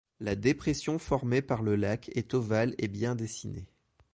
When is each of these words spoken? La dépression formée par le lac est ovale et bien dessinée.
La 0.19 0.35
dépression 0.35 0.97
formée 0.97 1.43
par 1.43 1.61
le 1.61 1.75
lac 1.75 2.09
est 2.15 2.33
ovale 2.33 2.73
et 2.79 2.87
bien 2.87 3.13
dessinée. 3.13 3.67